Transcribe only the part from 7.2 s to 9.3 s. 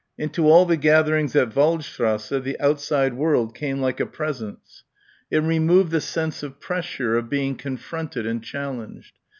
being confronted and challenged.